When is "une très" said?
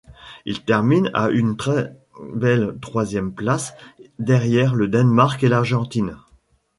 1.29-1.95